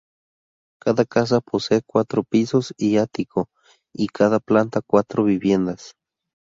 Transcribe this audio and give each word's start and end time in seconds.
Cada 0.81 1.05
casa 1.05 1.41
posee 1.41 1.81
cuatro 1.85 2.23
pisos 2.23 2.73
y 2.75 2.97
ático, 2.97 3.49
y 3.93 4.07
cada 4.07 4.39
planta 4.39 4.81
cuatro 4.83 5.23
viviendas. 5.25 5.93